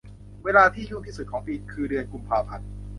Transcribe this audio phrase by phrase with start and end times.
[0.43, 2.67] เวลาที่ยุ่งที่สุดของปีคือเดือนกุมภาพันธ์